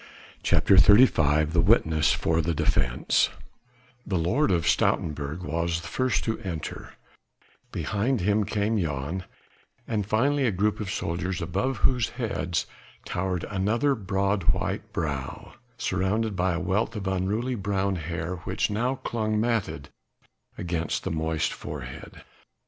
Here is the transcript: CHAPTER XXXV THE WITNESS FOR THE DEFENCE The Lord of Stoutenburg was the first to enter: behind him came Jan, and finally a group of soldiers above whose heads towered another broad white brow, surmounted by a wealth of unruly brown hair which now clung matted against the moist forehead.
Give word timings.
CHAPTER 0.41 0.77
XXXV 0.77 1.51
THE 1.51 1.61
WITNESS 1.61 2.11
FOR 2.13 2.41
THE 2.41 2.55
DEFENCE 2.55 3.29
The 4.03 4.17
Lord 4.17 4.49
of 4.49 4.63
Stoutenburg 4.65 5.43
was 5.43 5.81
the 5.81 5.87
first 5.87 6.23
to 6.23 6.39
enter: 6.39 6.93
behind 7.71 8.21
him 8.21 8.43
came 8.43 8.79
Jan, 8.79 9.25
and 9.87 10.03
finally 10.03 10.47
a 10.47 10.51
group 10.51 10.79
of 10.79 10.89
soldiers 10.89 11.39
above 11.39 11.77
whose 11.77 12.09
heads 12.09 12.65
towered 13.05 13.43
another 13.43 13.93
broad 13.93 14.45
white 14.45 14.91
brow, 14.91 15.53
surmounted 15.77 16.35
by 16.35 16.53
a 16.53 16.59
wealth 16.59 16.95
of 16.95 17.05
unruly 17.05 17.53
brown 17.53 17.97
hair 17.97 18.37
which 18.37 18.71
now 18.71 18.95
clung 18.95 19.39
matted 19.39 19.89
against 20.57 21.03
the 21.03 21.11
moist 21.11 21.53
forehead. 21.53 22.23